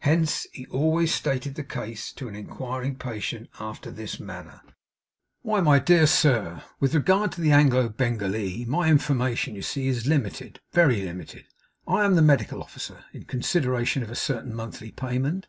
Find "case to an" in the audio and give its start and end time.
1.64-2.34